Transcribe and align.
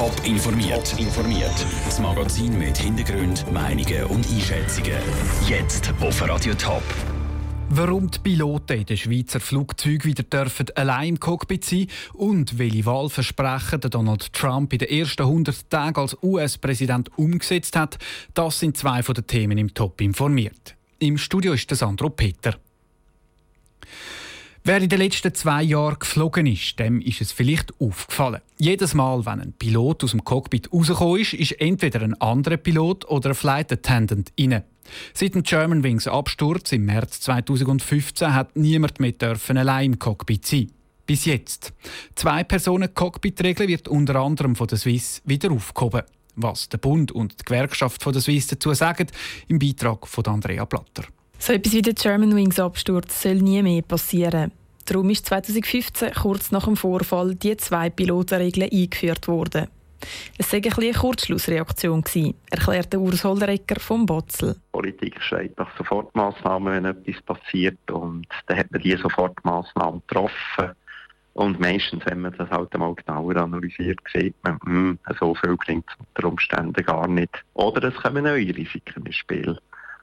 Top 0.00 0.24
informiert. 0.24 0.98
informiert. 0.98 1.66
Das 1.84 2.00
Magazin 2.00 2.58
mit 2.58 2.78
Hintergrund, 2.78 3.44
Meinungen 3.52 4.04
und 4.04 4.26
Einschätzungen. 4.30 4.96
Jetzt 5.46 5.92
auf 6.00 6.26
Radio 6.26 6.54
Top. 6.54 6.82
Warum 7.68 8.10
die 8.10 8.18
Piloten 8.20 8.78
in 8.78 8.86
den 8.86 8.96
Schweizer 8.96 9.40
Flugzeugen 9.40 10.04
wieder 10.04 10.22
dürfen 10.22 10.68
allein 10.74 11.08
im 11.10 11.20
Cockpit 11.20 11.66
sein 11.66 11.86
und 12.14 12.56
welche 12.58 12.86
Wahlversprechen 12.86 13.82
Donald 13.90 14.32
Trump 14.32 14.72
in 14.72 14.78
den 14.78 14.88
ersten 14.88 15.20
100 15.20 15.68
Tagen 15.68 16.00
als 16.00 16.16
US-Präsident 16.22 17.10
umgesetzt 17.18 17.76
hat, 17.76 17.98
das 18.32 18.58
sind 18.58 18.78
zwei 18.78 19.02
von 19.02 19.14
den 19.14 19.26
Themen 19.26 19.58
im 19.58 19.74
Top 19.74 20.00
informiert. 20.00 20.76
Im 20.98 21.18
Studio 21.18 21.52
ist 21.52 21.68
der 21.68 21.76
Sandro 21.76 22.08
Peter. 22.08 22.56
Wer 24.62 24.82
in 24.82 24.90
den 24.90 24.98
letzten 24.98 25.34
zwei 25.34 25.62
Jahren 25.62 25.98
geflogen 25.98 26.46
ist, 26.46 26.78
dem 26.78 27.00
ist 27.00 27.22
es 27.22 27.32
vielleicht 27.32 27.72
aufgefallen. 27.80 28.42
Jedes 28.58 28.92
Mal, 28.92 29.24
wenn 29.24 29.40
ein 29.40 29.54
Pilot 29.54 30.04
aus 30.04 30.10
dem 30.10 30.22
Cockpit 30.22 30.70
rausgekommen 30.70 31.20
ist, 31.20 31.32
ist 31.32 31.52
entweder 31.60 32.02
ein 32.02 32.12
anderer 32.20 32.58
Pilot 32.58 33.08
oder 33.08 33.30
ein 33.30 33.34
Flight 33.34 33.72
Attendant 33.72 34.30
rein. 34.38 34.62
Seit 35.14 35.34
dem 35.34 35.44
Germanwings 35.44 36.06
Absturz 36.06 36.72
im 36.72 36.84
März 36.84 37.20
2015 37.20 38.34
hat 38.34 38.54
niemand 38.54 39.00
mehr 39.00 39.12
dürfen 39.12 39.56
allein 39.56 39.92
im 39.92 39.98
Cockpit 39.98 40.44
sein. 40.44 40.70
Bis 41.06 41.24
jetzt. 41.24 41.72
Zwei 42.14 42.44
Personen 42.44 42.92
Cockpit-Regel 42.92 43.66
wird 43.66 43.88
unter 43.88 44.16
anderem 44.16 44.56
von 44.56 44.66
der 44.66 44.76
Swiss 44.76 45.22
wieder 45.24 45.50
aufgehoben. 45.52 46.02
Was 46.36 46.68
der 46.68 46.78
Bund 46.78 47.12
und 47.12 47.40
die 47.40 47.44
Gewerkschaft 47.46 48.02
von 48.02 48.12
der 48.12 48.20
Swiss 48.20 48.48
dazu 48.48 48.74
sagen, 48.74 49.06
im 49.48 49.58
Beitrag 49.58 50.06
von 50.06 50.26
Andrea 50.26 50.66
Platter. 50.66 51.04
So 51.38 51.54
etwas 51.54 51.72
wie 51.72 51.80
der 51.82 51.94
Germanwings 51.94 52.60
Absturz 52.60 53.22
soll 53.22 53.36
nie 53.36 53.62
mehr 53.62 53.80
passieren. 53.80 54.52
Darum 54.90 55.08
ist 55.10 55.26
2015, 55.26 56.14
kurz 56.14 56.50
nach 56.50 56.64
dem 56.64 56.76
Vorfall, 56.76 57.36
die 57.36 57.56
zwei 57.56 57.90
Pilotenregeln 57.90 58.68
eingeführt 58.72 59.28
worden. 59.28 59.68
Es 60.36 60.50
sei 60.50 60.56
ein 60.56 60.72
eine 60.72 60.92
Kurzschlussreaktion 60.92 62.02
erklärte 62.50 62.98
Urs 62.98 63.22
Holderecker 63.22 63.78
vom 63.78 64.04
Botzel. 64.04 64.54
Die 64.54 64.60
Politik 64.72 65.22
schreibt 65.22 65.60
nach 65.60 65.70
Sofortmaßnahmen, 65.78 66.72
wenn 66.72 66.84
etwas 66.86 67.22
passiert 67.22 67.78
und 67.88 68.26
dann 68.46 68.58
hat 68.58 68.72
man 68.72 68.82
diese 68.82 68.98
Sofortmaßnahmen 69.02 70.02
getroffen. 70.08 70.72
Und 71.34 71.60
meistens, 71.60 72.02
wenn 72.06 72.22
man 72.22 72.34
das 72.36 72.50
halt 72.50 72.74
einmal 72.74 72.96
genauer 72.96 73.36
analysiert, 73.36 74.00
sieht 74.12 74.34
man, 74.42 74.58
mh, 74.64 74.64
hm, 74.66 74.98
so 75.20 75.36
viel 75.36 75.56
klingt 75.56 75.84
es 75.88 75.94
unter 76.04 76.28
Umständen 76.28 76.84
gar 76.84 77.06
nicht. 77.06 77.44
Oder 77.54 77.86
es 77.86 77.94
kommen 77.94 78.24
neue 78.24 78.56
Risiken 78.56 79.06
ins 79.06 79.14
Spiel, 79.14 79.56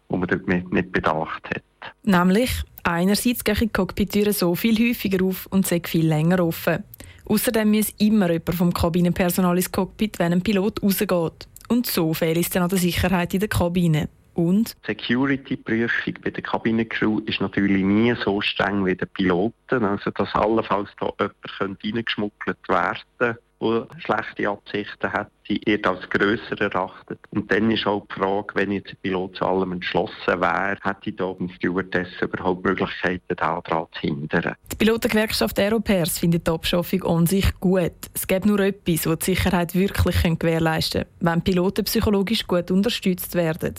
die 0.10 0.16
man 0.16 0.30
dort 0.30 0.48
nicht 0.48 0.92
bedacht 0.94 1.50
hat. 1.50 1.64
Nämlich, 2.08 2.64
einerseits 2.84 3.44
gehen 3.44 3.58
die 3.60 3.68
Cockpit-Türen 3.68 4.32
so 4.32 4.56
viel 4.56 4.78
häufiger 4.80 5.26
auf 5.26 5.46
und 5.48 5.68
sind 5.68 5.90
viel 5.90 6.08
länger 6.08 6.40
offen. 6.40 6.86
Außerdem 7.26 7.70
muss 7.70 7.94
immer 7.98 8.32
jemand 8.32 8.56
vom 8.56 8.74
Kabinenpersonal 8.74 9.58
ins 9.58 9.70
Cockpit, 9.70 10.18
wenn 10.18 10.32
ein 10.32 10.42
Pilot 10.42 10.82
rausgeht. 10.82 11.50
Und 11.68 11.86
so 11.86 12.14
fehlt 12.14 12.38
es 12.38 12.50
dann 12.50 12.64
an 12.64 12.70
der 12.70 12.78
Sicherheit 12.78 13.34
in 13.34 13.42
der 13.42 13.50
Kabine. 13.50 14.08
Und? 14.36 14.78
Die 14.88 14.94
Security-Prüfung 14.94 16.14
bei 16.24 16.30
der 16.30 16.44
Kabinencrew 16.44 17.20
ist 17.26 17.42
natürlich 17.42 17.84
nie 17.84 18.16
so 18.24 18.40
streng 18.40 18.86
wie 18.86 18.96
der 18.96 19.08
Piloten. 19.08 19.84
Also, 19.84 20.10
dass 20.12 20.34
allenfalls 20.34 20.90
da 20.98 21.12
jemand 21.20 21.84
reingeschmuggelt 21.84 22.70
werden 22.70 23.02
könnte 23.18 23.42
die 23.62 24.02
schlechte 24.02 24.50
Absichten 24.50 25.12
hat, 25.12 25.30
wird 25.48 25.88
als 25.88 26.10
grösser 26.10 26.60
erachtet. 26.60 27.20
Und 27.32 27.52
dann 27.52 27.72
ist 27.72 27.88
auch 27.88 28.06
die 28.08 28.20
Frage, 28.20 28.56
wenn 28.56 28.72
jetzt 28.72 28.90
ein 28.90 28.98
Pilot 29.02 29.38
zu 29.38 29.46
allem 29.46 29.72
entschlossen 29.72 30.14
wäre, 30.42 30.78
hätte 30.84 31.14
da 31.14 31.34
ein 31.40 31.50
Stewardess 31.50 32.10
überhaupt 32.22 32.66
Möglichkeiten, 32.66 33.36
daran 33.36 33.88
zu 33.94 34.02
hindern. 34.02 34.56
Die 34.72 34.76
Pilotengewerkschaft 34.76 35.60
Aeropairs 35.60 36.20
findet 36.20 36.48
die 36.48 36.52
Abschaffung 36.52 37.04
an 37.04 37.26
sich 37.26 37.60
gut. 37.60 37.94
Es 38.14 38.28
gibt 38.28 38.46
nur 38.46 38.60
etwas, 38.60 39.04
das 39.04 39.20
die 39.20 39.26
Sicherheit 39.26 39.74
wirklich 39.74 40.40
gewährleisten 40.40 41.04
kann, 41.04 41.34
wenn 41.34 41.42
Piloten 41.42 41.86
psychologisch 41.86 42.46
gut 42.46 42.70
unterstützt 42.72 43.36
werden. 43.36 43.74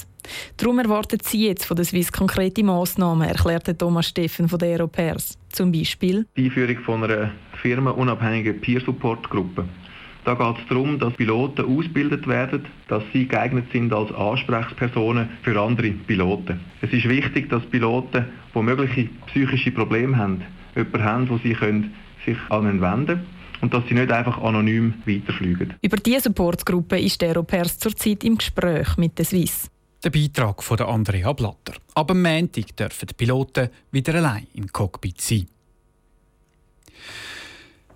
Darum 0.57 0.79
erwartet 0.79 1.25
sie 1.25 1.47
jetzt 1.47 1.65
von 1.65 1.77
der 1.77 1.85
Swiss 1.85 2.13
konkrete 2.13 2.63
Massnahmen, 2.65 3.29
erklärte 3.29 3.77
Thomas 3.77 4.09
Steffen 4.09 4.49
von 4.49 4.59
der 4.59 4.71
Aeropairs. 4.71 5.39
Zum 5.51 5.73
Beispiel 5.73 6.27
die 6.37 6.47
Einführung 6.47 6.79
von 6.85 7.05
einer 7.05 7.31
firmenunabhängigen 7.63 8.61
Peer-Support-Gruppe. 8.61 9.65
Da 10.25 10.35
geht 10.35 10.63
es 10.63 10.69
darum, 10.69 10.99
dass 10.99 11.15
Piloten 11.15 11.65
ausgebildet 11.65 12.27
werden, 12.27 12.67
dass 12.89 13.03
sie 13.13 13.27
geeignet 13.27 13.67
sind 13.73 13.93
als 13.93 14.13
Ansprechpersonen 14.13 15.31
für 15.43 15.59
andere 15.59 15.91
Piloten. 15.91 16.61
Es 16.83 16.93
ist 16.93 17.09
wichtig, 17.09 17.49
dass 17.49 17.65
Piloten, 17.67 18.27
die 18.55 18.63
mögliche 18.63 19.09
psychische 19.29 19.71
Probleme 19.71 20.17
haben, 20.17 20.43
jemanden 20.77 21.05
haben, 21.05 21.29
wo 21.31 21.39
sie 21.39 21.55
können 21.55 21.95
sich 22.27 22.37
an 22.51 22.65
ihn 22.65 22.81
wenden 22.81 23.07
können 23.07 23.27
und 23.61 23.75
dass 23.75 23.87
sie 23.89 23.95
nicht 23.95 24.13
einfach 24.13 24.41
anonym 24.43 24.95
weiterfliegen. 25.07 25.75
Über 25.83 25.97
diese 25.97 26.21
Supportgruppe 26.21 26.99
ist 26.99 27.21
der 27.21 27.31
Europairs 27.31 27.79
zurzeit 27.79 28.25
im 28.25 28.39
Gespräch 28.39 28.97
mit 28.97 29.19
der 29.19 29.25
Swiss. 29.25 29.71
Der 30.05 30.11
Beitrag 30.11 30.63
von 30.63 30.79
Andrea 30.81 31.33
Blatter. 31.33 31.75
Ab 31.95 32.09
dem 32.09 32.23
Montag 32.23 32.77
dürfen 32.77 33.09
die 33.09 33.15
Piloten 33.15 33.69
wieder 33.91 34.15
allein 34.15 34.47
im 34.55 34.73
Cockpit 34.73 35.21
sein. 35.21 35.49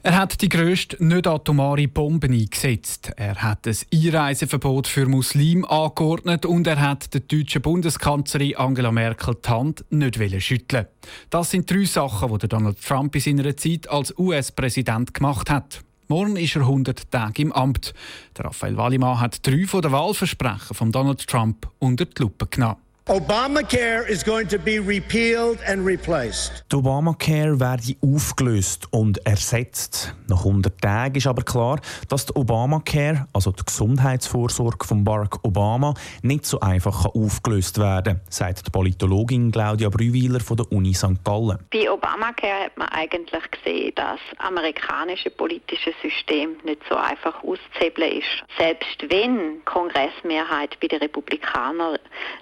Er 0.04 0.16
hat 0.16 0.42
die 0.42 0.48
grösste 0.48 0.96
nicht-atomare 0.98 1.86
Bombe 1.86 2.26
eingesetzt. 2.26 3.12
Er 3.16 3.36
hat 3.36 3.68
ein 3.68 3.76
Einreiseverbot 3.94 4.88
für 4.88 5.06
Muslime 5.06 5.70
angeordnet 5.70 6.44
und 6.44 6.66
er 6.66 6.80
hat 6.80 7.14
der 7.14 7.20
deutschen 7.20 7.62
Bundeskanzlerin 7.62 8.56
Angela 8.56 8.90
Merkel 8.90 9.36
die 9.36 9.48
Hand 9.48 9.84
nicht 9.90 10.42
schütteln 10.42 10.86
Das 11.30 11.52
sind 11.52 11.70
drei 11.70 11.84
Sachen, 11.84 12.36
die 12.36 12.48
Donald 12.48 12.84
Trump 12.84 13.14
in 13.14 13.20
seiner 13.20 13.56
Zeit 13.56 13.88
als 13.88 14.12
US-Präsident 14.19 15.14
gemacht 15.14 15.48
hat. 15.48 15.84
Morgen 16.12 16.36
ist 16.36 16.56
er 16.56 16.60
100 16.60 17.10
Tage 17.10 17.40
im 17.40 17.52
Amt. 17.52 17.94
Der 18.36 18.44
Raphael 18.44 18.76
Wallimann 18.76 19.18
hat 19.18 19.46
drei 19.46 19.64
von 19.66 19.80
den 19.80 19.92
Wahlversprechen 19.92 20.74
von 20.74 20.92
Donald 20.92 21.26
Trump 21.26 21.66
unter 21.78 22.04
die 22.04 22.20
Lupe 22.20 22.46
genommen. 22.48 22.76
Obamacare 23.08 24.08
is 24.08 24.22
going 24.22 24.46
to 24.46 24.58
be 24.60 24.78
repealed 24.78 25.58
and 25.66 25.84
replaced. 25.84 26.64
Die 26.70 26.76
Obamacare 26.76 27.58
werde 27.58 27.96
aufgelöst 28.00 28.86
und 28.92 29.18
ersetzt. 29.26 30.14
Nach 30.28 30.38
100 30.38 30.80
Tagen 30.80 31.16
ist 31.16 31.26
aber 31.26 31.42
klar, 31.42 31.80
dass 32.08 32.26
die 32.26 32.36
Obamacare, 32.36 33.26
also 33.32 33.50
die 33.50 33.64
Gesundheitsvorsorge 33.64 34.86
von 34.86 35.02
Barack 35.02 35.44
Obama, 35.44 35.94
nicht 36.22 36.46
so 36.46 36.60
einfach 36.60 37.06
aufgelöst 37.06 37.78
werden 37.78 38.18
kann, 38.18 38.20
sagt 38.30 38.68
die 38.68 38.70
Politologin 38.70 39.50
Claudia 39.50 39.88
Brüwiler 39.88 40.38
von 40.38 40.58
der 40.58 40.70
Uni 40.70 40.94
St. 40.94 41.24
Gallen. 41.24 41.58
Bei 41.72 41.90
Obamacare 41.90 42.66
hat 42.66 42.78
man 42.78 42.88
eigentlich 42.90 43.50
gesehen, 43.50 43.92
dass 43.96 44.20
das 44.30 44.38
amerikanische 44.38 45.30
politische 45.30 45.92
System 46.02 46.56
nicht 46.64 46.82
so 46.88 46.94
einfach 46.94 47.42
auszuhebeln 47.42 48.19
ist. 48.19 48.44
Selbst 48.58 49.04
wenn 49.08 49.64
Kongressmehrheit 49.64 50.78
bei 50.80 50.86
den 50.86 51.00
Republikanern 51.00 51.98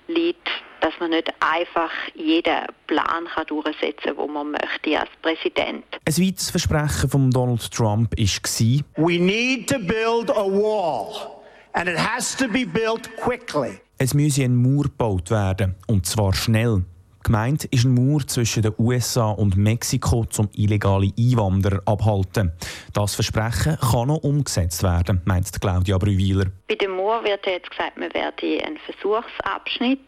liegt, 0.07 0.51
dass 0.81 0.95
man 1.01 1.11
nicht 1.11 1.33
einfach 1.41 1.91
jeden 2.15 2.67
Plan 2.87 3.25
kann 3.35 3.47
durchsetzen 3.47 4.17
kann, 4.17 4.17
den 4.17 4.33
man 4.33 4.51
möchte 4.53 4.99
als 4.99 5.11
Präsident. 5.23 5.85
Ein 6.05 6.17
weiteres 6.19 6.51
Versprechen 6.51 7.11
von 7.11 7.31
Donald 7.31 7.71
Trump 7.71 8.11
war, 8.17 9.07
We 9.07 9.19
need 9.19 9.69
to 9.69 9.79
build 9.79 10.31
a 10.31 10.45
wall. 10.45 11.41
And 11.73 11.89
it 11.89 11.99
has 11.99 12.37
to 12.37 12.49
be 12.49 12.67
built 12.67 13.09
quickly. 13.17 13.81
Es 13.99 14.15
müsse 14.15 14.45
ein 14.45 14.57
Mauer 14.57 14.85
gebaut 14.85 15.31
werden, 15.31 15.77
und 15.87 16.07
zwar 16.07 16.33
schnell. 16.35 16.85
Gemeint 17.23 17.67
ist 17.67 17.85
ein 17.85 17.95
Mauer 17.95 18.27
zwischen 18.27 18.63
den 18.63 18.73
USA 18.79 19.31
und 19.31 19.57
Mexiko 19.57 20.25
zum 20.25 20.49
illegale 20.55 21.13
Einwanderer 21.19 21.83
abhalten. 21.85 22.53
Das 22.95 23.15
Versprechen 23.15 23.77
kann 23.79 24.09
noch 24.09 24.25
umgesetzt 24.25 24.83
werden, 24.83 25.21
meint 25.27 25.61
Claudia 25.61 25.99
Brüwiler. 25.99 26.47
Bei 26.67 26.77
dem 26.77 26.97
Mauer 26.97 27.23
wird 27.23 27.47
jetzt 27.47 27.71
gesagt, 27.71 27.99
man 27.99 28.13
werde 28.15 28.65
einen 28.65 28.79
Versuchsabschnitt 28.79 30.01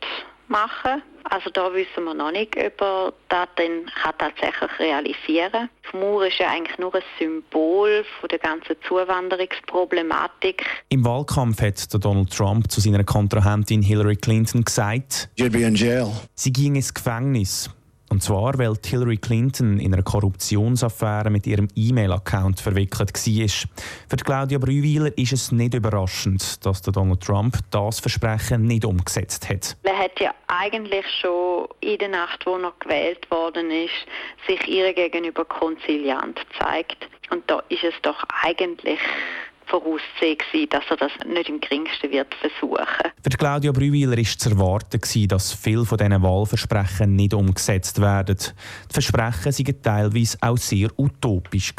machen. 0.49 1.03
Also 1.25 1.51
da 1.51 1.73
wissen 1.73 2.05
wir 2.05 2.15
noch 2.15 2.33
nicht, 2.33 2.57
ob 2.57 2.81
er 2.81 3.13
das 3.29 3.49
dann 3.57 3.87
kann 4.03 4.15
tatsächlich 4.19 4.79
realisieren 4.79 5.53
kann. 5.53 5.69
Die 5.93 5.97
Mauer 5.97 6.27
ist 6.27 6.39
ja 6.39 6.51
eigentlich 6.51 6.77
nur 6.79 6.95
ein 6.95 7.03
Symbol 7.19 8.05
von 8.21 8.29
der 8.29 8.39
ganzen 8.39 8.77
Zuwanderungsproblematik. 8.87 10.65
Im 10.89 11.05
Wahlkampf 11.05 11.63
hat 11.63 12.05
Donald 12.05 12.37
Trump 12.37 12.71
zu 12.71 12.81
seiner 12.81 13.05
Kontrahentin 13.05 13.83
Hillary 13.83 14.17
Clinton 14.17 14.65
gesagt, 14.65 15.29
You'd 15.39 15.51
be 15.51 15.63
in 15.63 15.75
jail. 15.75 16.11
sie 16.35 16.53
ging 16.53 16.75
ins 16.75 16.93
Gefängnis. 16.93 17.71
Und 18.13 18.23
zwar, 18.23 18.59
weil 18.59 18.75
Hillary 18.85 19.17
Clinton 19.17 19.81
in 19.81 19.95
einer 19.95 20.03
Korruptionsaffäre 20.03 21.31
mit 21.31 21.47
ihrem 21.47 21.69
E-Mail-Account 21.75 22.61
verwickelt 22.61 23.11
war. 23.15 23.71
Für 24.07 24.17
Claudia 24.23 24.59
Brüwiler 24.59 25.17
ist 25.17 25.33
es 25.33 25.51
nicht 25.51 25.73
überraschend, 25.73 26.63
dass 26.67 26.83
Donald 26.83 27.23
Trump 27.23 27.57
das 27.71 28.01
Versprechen 28.01 28.67
nicht 28.67 28.85
umgesetzt 28.85 29.49
hat. 29.49 29.79
Er 29.85 29.97
hat 29.99 30.21
ja 30.21 30.35
eigentlich 30.47 31.07
schon 31.23 31.69
in 31.81 31.97
der 31.97 32.09
Nacht, 32.09 32.45
wo 32.45 32.59
er 32.59 32.75
gewählt 32.81 33.31
worden 33.31 33.71
ist, 33.71 34.05
sich 34.47 34.69
ihr 34.69 34.93
gegenüber 34.93 35.47
konziliant 35.47 36.39
gezeigt. 36.51 37.09
Und 37.31 37.51
da 37.51 37.63
ist 37.71 37.83
es 37.83 37.95
doch 38.03 38.23
eigentlich 38.43 39.01
voraussehen, 39.67 40.69
dass 40.71 40.85
er 40.91 40.97
das 40.97 41.13
nicht 41.27 41.49
im 41.49 41.61
geringsten 41.61 42.11
wird 42.11 42.35
versuchen. 42.35 43.13
Für 43.23 43.37
Claudia 43.37 43.73
Brüwiler 43.73 44.17
war 44.17 44.25
zu 44.25 44.51
erwarten, 44.51 45.29
dass 45.29 45.53
viele 45.53 45.85
von 45.85 45.99
diesen 45.99 46.23
Wahlversprechen 46.23 47.17
nicht 47.17 47.35
umgesetzt 47.35 48.01
werden. 48.01 48.37
Die 48.37 48.93
Versprechen 48.93 49.67
waren 49.67 49.83
teilweise 49.83 50.39
auch 50.41 50.59
sehr 50.59 50.89
utopisch. 50.99 51.73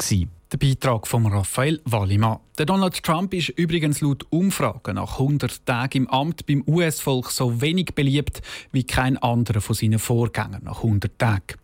Der 0.52 0.58
Beitrag 0.58 1.06
von 1.08 1.26
Raphael 1.26 1.80
Wallimann. 1.84 2.38
Der 2.58 2.66
Donald 2.66 3.02
Trump 3.02 3.34
ist 3.34 3.48
übrigens 3.48 4.00
laut 4.00 4.24
Umfragen 4.30 4.94
nach 4.94 5.18
100 5.18 5.66
Tagen 5.66 6.04
im 6.04 6.10
Amt 6.10 6.46
beim 6.46 6.62
US-Volk 6.66 7.30
so 7.30 7.60
wenig 7.60 7.94
beliebt 7.94 8.40
wie 8.70 8.84
kein 8.84 9.18
anderer 9.18 9.60
von 9.60 9.74
seinen 9.74 9.98
Vorgängern 9.98 10.62
nach 10.62 10.84
100 10.84 11.18
Tagen. 11.18 11.58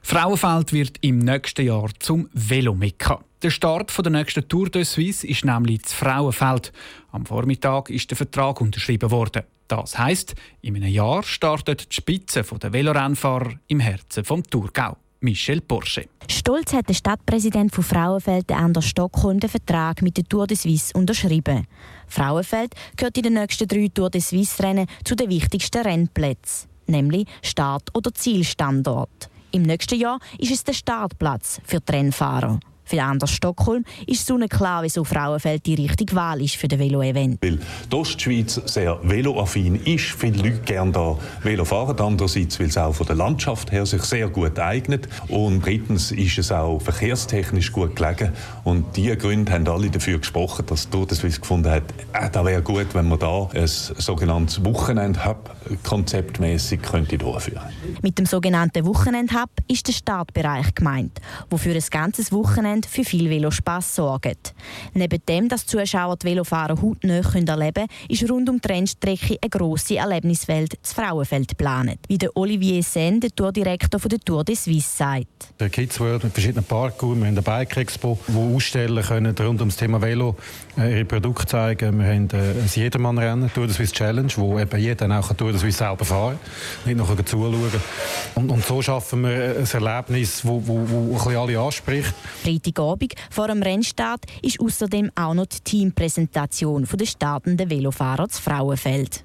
Frauenfeld 0.00 0.72
wird 0.72 0.98
im 1.02 1.18
nächsten 1.18 1.66
Jahr 1.66 1.90
zum 1.98 2.28
Velomekka. 2.32 3.22
Der 3.42 3.50
Start 3.50 3.92
der 3.98 4.12
nächsten 4.12 4.46
Tour 4.46 4.68
de 4.68 4.84
Suisse 4.84 5.26
ist 5.26 5.44
nämlich 5.44 5.82
das 5.82 5.92
Frauenfeld. 5.92 6.72
Am 7.10 7.26
Vormittag 7.26 7.90
ist 7.90 8.08
der 8.08 8.16
Vertrag 8.16 8.60
unterschrieben 8.60 9.10
worden. 9.10 9.42
Das 9.66 9.98
heißt, 9.98 10.36
in 10.60 10.76
einem 10.76 10.86
Jahr 10.92 11.24
startet 11.24 11.90
die 11.90 11.96
Spitze 11.96 12.44
der 12.44 12.72
Velorennfahrer 12.72 13.54
im 13.66 13.80
Herzen 13.80 14.24
vom 14.24 14.44
Thurgau. 14.44 14.96
Michel 15.18 15.60
Porsche. 15.60 16.08
Stolz 16.30 16.72
hat 16.72 16.88
der 16.88 16.94
Stadtpräsident 16.94 17.74
von 17.74 17.82
Frauenfeld, 17.82 18.52
Anders 18.52 18.86
Stockholm, 18.86 19.40
den 19.40 19.50
Vertrag 19.50 20.02
mit 20.02 20.16
der 20.16 20.24
Tour 20.24 20.46
de 20.46 20.56
Suisse 20.56 20.96
unterschrieben. 20.96 21.66
Frauenfeld 22.06 22.74
gehört 22.96 23.16
in 23.16 23.24
den 23.24 23.34
nächsten 23.34 23.66
drei 23.66 23.88
Tour 23.92 24.10
de 24.10 24.20
Suisse-Rennen 24.20 24.86
zu 25.04 25.16
den 25.16 25.28
wichtigsten 25.28 25.82
Rennplätzen, 25.82 26.68
nämlich 26.86 27.26
Start- 27.42 27.90
oder 27.92 28.14
Zielstandort. 28.14 29.30
Im 29.50 29.62
nächsten 29.62 29.98
Jahr 29.98 30.20
ist 30.38 30.52
es 30.52 30.62
der 30.62 30.74
Startplatz 30.74 31.60
für 31.64 31.80
die 31.80 31.92
Rennfahrer. 31.92 32.60
Für 32.84 33.02
Anders 33.02 33.30
Stockholm 33.30 33.84
ist 34.06 34.26
so 34.26 34.36
klar, 34.38 34.82
wieso 34.82 35.04
Frauenfeld 35.04 35.64
die 35.66 35.74
richtige 35.74 36.14
Wahl 36.14 36.42
ist 36.42 36.56
für 36.56 36.68
das 36.68 36.78
Velo-Event. 36.78 37.38
Weil 37.42 37.58
die 37.90 37.96
Ostschweiz 37.96 38.60
sehr 38.66 38.98
veloaffin 39.02 39.76
ist, 39.76 40.10
viele 40.18 40.38
Leute 40.38 40.60
gerne 40.60 40.92
da 40.92 41.18
Velo 41.42 41.64
fahren. 41.64 41.98
Andererseits, 41.98 42.58
weil 42.58 42.66
es 42.66 42.76
auch 42.76 42.94
von 42.94 43.06
der 43.06 43.16
Landschaft 43.16 43.72
her 43.72 43.86
sich 43.86 44.02
sehr 44.02 44.28
gut 44.28 44.58
eignet. 44.58 45.08
Und 45.28 45.64
drittens 45.64 46.10
ist 46.12 46.38
es 46.38 46.52
auch 46.52 46.80
verkehrstechnisch 46.80 47.72
gut 47.72 47.96
gelegen. 47.96 48.32
Und 48.64 48.96
diese 48.96 49.16
Gründe 49.16 49.52
haben 49.52 49.66
alle 49.68 49.90
dafür 49.90 50.18
gesprochen, 50.18 50.66
dass 50.66 50.88
de 50.90 51.06
Suisse 51.14 51.40
gefunden 51.40 51.70
hat, 51.70 51.84
äh, 52.12 52.28
da 52.30 52.44
wäre 52.44 52.62
gut, 52.62 52.94
wenn 52.94 53.08
man 53.08 53.18
da 53.18 53.48
ein 53.54 53.66
sogenanntes 53.66 54.64
Wochenend-Hub 54.64 55.54
konzeptmäßig 55.84 56.82
könnte 56.82 57.18
durchführen. 57.18 57.62
Mit 58.02 58.18
dem 58.18 58.26
sogenannten 58.26 58.84
Wochenend-Hub 58.84 59.50
ist 59.68 59.88
der 59.88 59.92
Startbereich 59.92 60.74
gemeint, 60.74 61.20
wo 61.50 61.56
für 61.56 61.72
ein 61.72 61.84
ganzes 61.90 62.32
Wochenende 62.32 62.71
Wochenende 62.72 62.88
für 62.88 63.04
viel 63.04 63.28
Velospass 63.28 63.94
sorgen. 63.94 64.36
Neben 64.94 65.20
dem, 65.28 65.48
dass 65.48 65.66
die 65.66 65.76
Zuschauer 65.76 66.16
die 66.16 66.28
Velofahrer 66.28 66.80
hautnah 66.80 67.20
erleben 67.34 67.74
können, 67.74 67.88
ist 68.08 68.30
rund 68.30 68.48
um 68.48 68.60
die 68.60 68.68
Rennstrecke 68.68 69.36
eine 69.40 69.50
grosse 69.50 69.96
Erlebniswelt, 69.96 70.78
das 70.82 70.92
Frauenfeld, 70.92 71.48
geplant. 71.48 71.98
Wie 72.08 72.18
der 72.18 72.34
Olivier 72.36 72.82
Sen, 72.82 73.20
der 73.20 73.30
Tourdirektor 73.30 74.00
der 74.00 74.20
Tour 74.20 74.44
de 74.44 74.54
Suisse, 74.54 74.96
sagt. 74.96 75.26
Der 75.60 75.68
Kids 75.68 76.00
World 76.00 76.24
mit 76.24 76.32
verschiedenen 76.32 76.64
Parkour, 76.64 77.14
wir 77.16 77.26
haben 77.26 77.34
eine 77.34 77.42
Bike 77.42 77.76
Expo, 77.76 78.18
wo 78.28 78.56
ausstellen 78.56 79.04
können 79.04 79.34
rund 79.38 79.60
um 79.60 79.68
das 79.68 79.76
Thema 79.76 80.00
Velo 80.00 80.36
äh, 80.78 80.92
ihre 80.92 81.04
Produkte 81.04 81.46
zeigen. 81.46 81.98
Wir 81.98 82.06
haben 82.06 82.28
äh, 82.30 82.60
ein 82.62 82.70
Jedermann-Rennen, 82.72 83.50
Tour 83.52 83.66
de 83.66 83.74
Suisse 83.74 83.92
Challenge, 83.92 84.32
wo 84.36 84.58
eben 84.58 84.80
jeder 84.80 85.18
auch 85.18 85.32
Tour 85.34 85.52
de 85.52 85.60
Suisse 85.60 85.78
selber 85.78 86.04
fahren 86.04 86.38
kann, 86.84 86.96
nicht 86.96 87.08
noch 87.08 87.24
zuschauen. 87.24 87.70
Und, 88.34 88.50
und 88.50 88.64
so 88.64 88.80
schaffen 88.80 89.22
wir 89.22 89.56
ein 89.58 89.84
Erlebnis, 89.84 90.42
das 90.42 91.26
alle 91.26 91.58
anspricht. 91.58 92.14
Freitagabend 92.62 93.14
vor 93.30 93.48
dem 93.48 93.62
Rennstart 93.62 94.24
ist 94.42 94.60
außerdem 94.60 95.10
auch 95.14 95.34
noch 95.34 95.46
die 95.46 95.60
Teampräsentation 95.60 96.86
der 96.92 97.06
startenden 97.06 97.70
Velofahrer 97.70 98.26
des 98.26 98.38
Frauenfeld. 98.38 99.24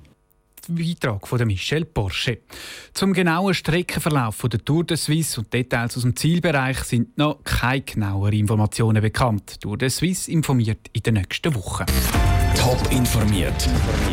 Beitrag 0.70 1.26
von 1.26 1.48
Michel 1.48 1.86
Porsche. 1.86 2.40
Zum 2.94 3.14
genauen 3.14 3.54
Streckenverlauf 3.54 4.46
der 4.52 4.64
Tour 4.66 4.84
de 4.84 4.98
Suisse 4.98 5.40
und 5.40 5.54
Details 5.54 5.96
aus 5.96 6.04
dem 6.04 6.14
Zielbereich 6.14 6.80
sind 6.80 7.18
noch 7.18 7.42
keine 7.46 7.84
genaueren 7.84 8.34
Informationen 8.34 9.02
bekannt. 9.02 9.62
Tour 9.62 9.78
de 9.78 9.90
Suisse 9.90 10.30
informiert 10.30 10.90
in 10.92 11.04
den 11.04 11.14
nächsten 11.14 11.56
Wochen. 11.56 11.86
Top 12.58 12.92
informiert, 12.92 13.70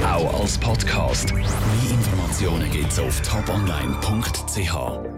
auch 0.07 0.43
als 0.43 0.57
Podcast. 0.59 1.35
Mehr 1.35 1.45
Informationen 1.91 2.71
gibt 2.71 2.93
es 2.93 3.01
auf 3.01 3.21
toponline.ch. 3.23 5.14